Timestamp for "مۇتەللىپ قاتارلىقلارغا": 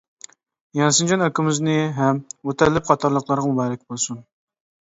2.51-3.55